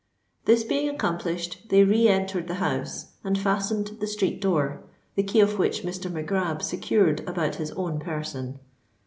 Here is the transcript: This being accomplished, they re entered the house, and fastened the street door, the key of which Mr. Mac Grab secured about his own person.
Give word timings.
This 0.45 0.63
being 0.63 0.89
accomplished, 0.89 1.69
they 1.69 1.83
re 1.83 2.07
entered 2.07 2.47
the 2.47 2.55
house, 2.55 3.11
and 3.23 3.37
fastened 3.37 3.97
the 3.99 4.07
street 4.07 4.41
door, 4.41 4.81
the 5.13 5.21
key 5.21 5.41
of 5.41 5.59
which 5.59 5.83
Mr. 5.83 6.11
Mac 6.11 6.25
Grab 6.25 6.63
secured 6.63 7.19
about 7.29 7.57
his 7.57 7.69
own 7.73 7.99
person. 7.99 8.57